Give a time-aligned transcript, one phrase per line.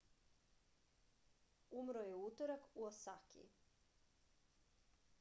[1.81, 3.47] umro je u utorak u osaki